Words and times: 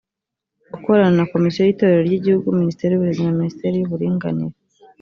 gukorana 0.73 1.11
na 1.17 1.25
komisiyo 1.33 1.61
y 1.63 1.71
itorero 1.73 2.01
ry 2.07 2.15
igihugu 2.19 2.47
ministeri 2.59 2.91
y 2.93 2.97
uburezi 2.97 3.21
na 3.23 3.37
minisiteri 3.39 3.75
y 3.77 3.85
uburinganire 3.87 4.55